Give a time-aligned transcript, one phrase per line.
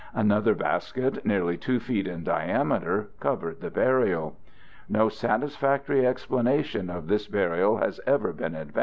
[0.15, 4.35] Another basket nearly 2 feet in diameter covered the burial.
[4.89, 8.79] No satisfactory explanation of this burial has ever been advanced.